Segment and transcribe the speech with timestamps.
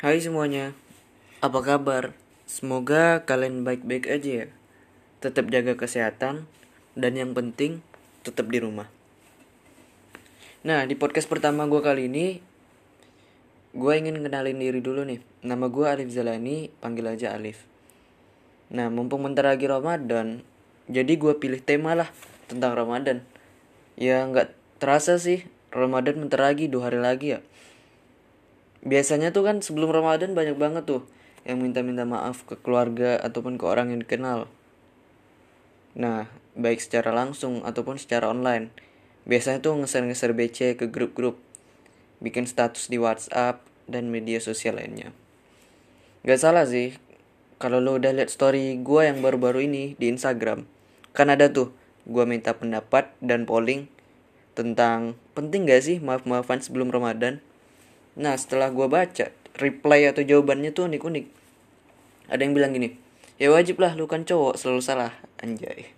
[0.00, 0.72] Hai semuanya,
[1.44, 2.16] apa kabar?
[2.48, 4.46] Semoga kalian baik-baik aja ya.
[5.20, 6.48] Tetap jaga kesehatan,
[6.96, 7.84] dan yang penting
[8.24, 8.88] tetap di rumah.
[10.64, 12.40] Nah, di podcast pertama gue kali ini,
[13.76, 15.20] gue ingin kenalin diri dulu nih.
[15.44, 17.60] Nama gue Alif Zalani, panggil aja Alif.
[18.72, 20.40] Nah, mumpung bentar lagi Ramadan,
[20.88, 22.08] jadi gue pilih tema lah
[22.48, 23.20] tentang Ramadan.
[24.00, 27.44] Ya nggak terasa sih, Ramadan bentar lagi, dua hari lagi ya
[28.80, 31.02] biasanya tuh kan sebelum Ramadan banyak banget tuh
[31.44, 34.48] yang minta-minta maaf ke keluarga ataupun ke orang yang dikenal.
[35.96, 38.70] Nah, baik secara langsung ataupun secara online.
[39.24, 41.36] Biasanya tuh ngeser-ngeser BC ke grup-grup,
[42.24, 45.12] bikin status di WhatsApp dan media sosial lainnya.
[46.24, 46.96] Gak salah sih,
[47.60, 50.64] kalau lo udah lihat story gue yang baru-baru ini di Instagram,
[51.12, 51.72] kan ada tuh
[52.08, 53.88] gue minta pendapat dan polling
[54.56, 57.44] tentang penting gak sih maaf-maafan sebelum Ramadan
[58.18, 61.26] Nah setelah gue baca reply atau jawabannya tuh unik-unik.
[62.30, 62.94] Ada yang bilang gini,
[63.36, 65.12] ya wajib lah lu kan cowok selalu salah
[65.42, 65.90] anjay.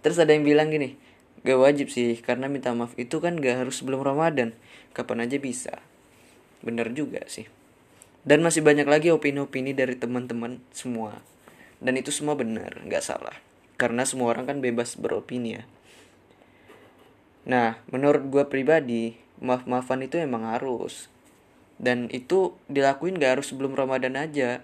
[0.00, 0.96] Terus ada yang bilang gini,
[1.44, 4.56] gak wajib sih karena minta maaf itu kan gak harus sebelum Ramadan,
[4.96, 5.82] kapan aja bisa.
[6.64, 7.50] Bener juga sih.
[8.20, 11.24] Dan masih banyak lagi opini-opini dari teman-teman semua.
[11.80, 13.36] Dan itu semua benar, gak salah.
[13.80, 15.64] Karena semua orang kan bebas beropini ya.
[17.48, 21.08] Nah, menurut gue pribadi, maaf-maafan itu emang harus
[21.80, 24.60] dan itu dilakuin gak harus sebelum Ramadan aja.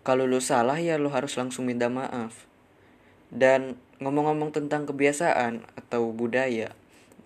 [0.00, 2.48] Kalau lo salah ya lo harus langsung minta maaf.
[3.28, 6.72] Dan ngomong-ngomong tentang kebiasaan atau budaya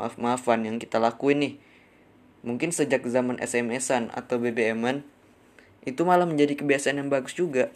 [0.03, 1.55] maaf-maafan yang kita lakuin nih.
[2.43, 5.07] Mungkin sejak zaman SMS-an atau BBM-an
[5.87, 7.71] itu malah menjadi kebiasaan yang bagus juga.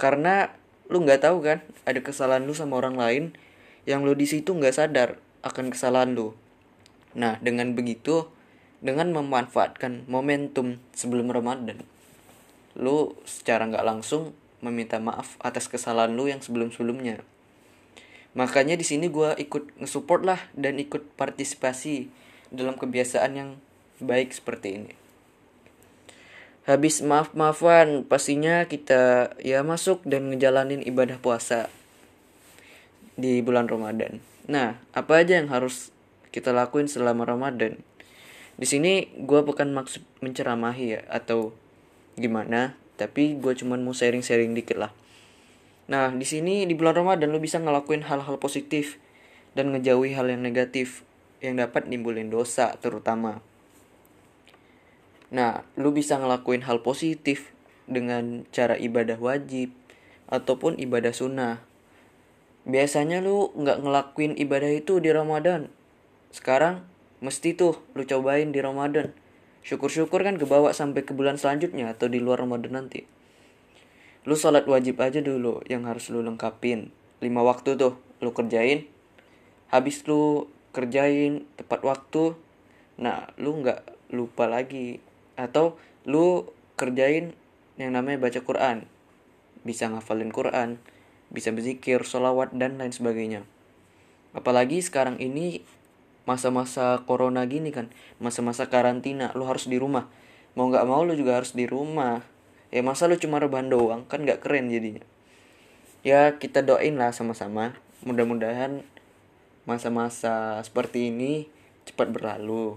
[0.00, 0.56] Karena
[0.88, 3.24] lu nggak tahu kan ada kesalahan lu sama orang lain
[3.84, 6.38] yang lu di situ nggak sadar akan kesalahan lu.
[7.18, 8.30] Nah dengan begitu
[8.80, 11.80] dengan memanfaatkan momentum sebelum Ramadan.
[12.76, 17.24] Lu secara nggak langsung meminta maaf atas kesalahan lu yang sebelum-sebelumnya.
[18.36, 22.12] Makanya di sini gue ikut ngesupport lah dan ikut partisipasi
[22.52, 23.50] dalam kebiasaan yang
[23.96, 24.92] baik seperti ini.
[26.68, 31.70] Habis maaf-maafan pastinya kita ya masuk dan ngejalanin ibadah puasa
[33.16, 34.20] di bulan Ramadan.
[34.50, 35.94] Nah apa aja yang harus
[36.28, 37.80] kita lakuin selama Ramadan
[38.56, 41.52] di sini gue bukan maksud menceramahi ya atau
[42.16, 44.92] gimana tapi gue cuman mau sharing-sharing dikit lah.
[45.92, 48.96] Nah di sini di bulan Ramadan lo bisa ngelakuin hal-hal positif
[49.52, 51.04] dan ngejauhi hal yang negatif
[51.44, 53.44] yang dapat nimbulin dosa terutama.
[55.28, 57.52] Nah lo bisa ngelakuin hal positif
[57.84, 59.70] dengan cara ibadah wajib
[60.32, 61.60] ataupun ibadah sunnah.
[62.66, 65.70] Biasanya lu nggak ngelakuin ibadah itu di Ramadan.
[66.32, 66.82] Sekarang
[67.26, 69.10] Mesti tuh lu cobain di Ramadan.
[69.66, 73.02] Syukur-syukur kan kebawa sampai ke bulan selanjutnya atau di luar Ramadan nanti.
[74.22, 76.94] Lu sholat wajib aja dulu yang harus lu lengkapin.
[77.18, 78.86] Lima waktu tuh lu kerjain.
[79.74, 82.38] Habis lu kerjain tepat waktu.
[83.02, 85.02] Nah lu nggak lupa lagi.
[85.34, 86.46] Atau lu
[86.78, 87.34] kerjain
[87.74, 88.86] yang namanya baca Quran.
[89.66, 90.78] Bisa ngafalin Quran.
[91.26, 93.42] Bisa berzikir, sholawat, dan lain sebagainya.
[94.30, 95.66] Apalagi sekarang ini
[96.26, 97.86] masa-masa corona gini kan
[98.18, 100.10] masa-masa karantina lu harus di rumah.
[100.58, 102.26] Mau nggak mau lu juga harus di rumah.
[102.74, 104.04] Ya masa lu cuma rebahan doang?
[104.10, 105.06] Kan nggak keren jadinya.
[106.02, 107.78] Ya kita doain lah sama-sama.
[108.02, 108.82] Mudah-mudahan
[109.64, 111.46] masa-masa seperti ini
[111.86, 112.76] cepat berlalu.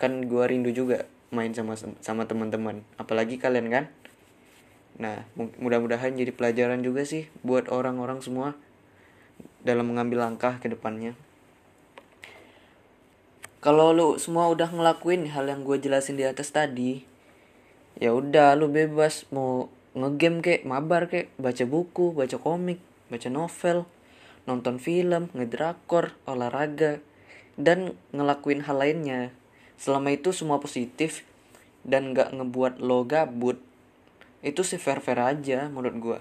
[0.00, 2.80] Kan gua rindu juga main sama sama teman-teman.
[2.96, 3.84] Apalagi kalian kan?
[4.96, 8.56] Nah mudah-mudahan jadi pelajaran juga sih buat orang-orang semua
[9.66, 11.18] dalam mengambil langkah ke depannya
[13.64, 17.00] kalau lu semua udah ngelakuin hal yang gue jelasin di atas tadi
[17.96, 19.24] ya udah lu bebas.
[19.32, 22.76] Mau ngegame kek mabar kek baca buku baca komik
[23.08, 23.88] baca novel
[24.44, 27.00] nonton film ngedrakor olahraga
[27.56, 29.32] dan ngelakuin hal lainnya.
[29.80, 31.24] Selama itu semua positif
[31.88, 33.60] dan gak ngebuat lo gabut
[34.44, 36.18] itu sih fair fair aja menurut gue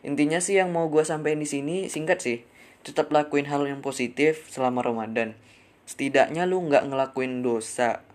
[0.00, 2.38] intinya sih yang mau gue sampaikan di sini singkat sih
[2.84, 5.36] tetap lakuin hal yang positif selama ramadan
[5.90, 8.06] setidaknya lu nggak ngelakuin dosa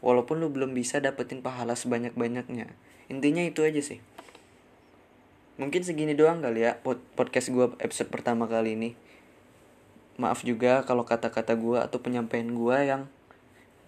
[0.00, 2.72] walaupun lu belum bisa dapetin pahala sebanyak banyaknya
[3.08, 4.00] intinya itu aja sih.
[5.58, 6.78] Mungkin segini doang kali ya
[7.18, 8.90] podcast gue episode pertama kali ini.
[10.20, 13.10] Maaf juga kalau kata-kata gue atau penyampaian gue yang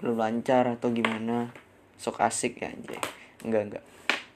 [0.02, 1.54] belum lancar atau gimana.
[2.00, 2.98] Sok asik ya anjay.
[3.46, 3.84] Enggak enggak.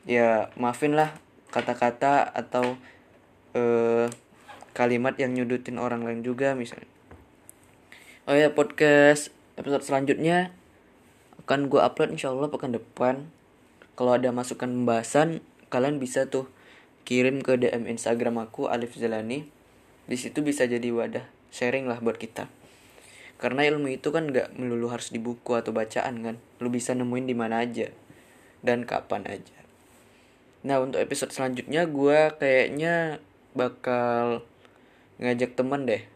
[0.05, 1.17] Ya maafin lah
[1.51, 2.77] kata-kata atau
[3.56, 4.06] uh,
[4.77, 6.87] kalimat yang nyudutin orang lain juga misalnya
[8.25, 9.29] oh ya podcast
[9.61, 10.49] episode selanjutnya
[11.44, 13.29] akan gue upload insya Allah pekan depan.
[14.00, 16.49] Kalau ada masukan pembahasan kalian bisa tuh
[17.05, 19.44] kirim ke DM Instagram aku Alif Zelani
[20.09, 22.49] di situ bisa jadi wadah sharing lah buat kita.
[23.37, 26.37] Karena ilmu itu kan nggak melulu harus di buku atau bacaan kan.
[26.65, 27.93] Lu bisa nemuin di mana aja
[28.65, 29.59] dan kapan aja.
[30.65, 33.20] Nah untuk episode selanjutnya gue kayaknya
[33.53, 34.41] bakal
[35.20, 36.13] ngajak temen deh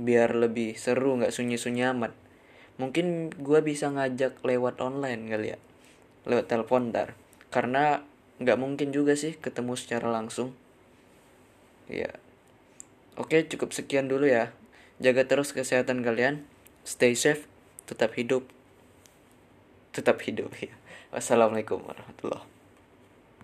[0.00, 2.12] biar lebih seru nggak sunyi-sunyi amat.
[2.80, 5.58] Mungkin gue bisa ngajak lewat online kali ya
[6.24, 7.14] lewat telepon ntar.
[7.52, 8.02] Karena
[8.42, 10.56] nggak mungkin juga sih ketemu secara langsung.
[11.86, 12.16] Ya
[13.14, 14.50] oke cukup sekian dulu ya.
[14.98, 16.46] Jaga terus kesehatan kalian.
[16.82, 17.46] Stay safe
[17.86, 18.46] tetap hidup.
[19.94, 20.74] Tetap hidup ya
[21.14, 22.53] wassalamualaikum warahmatullahi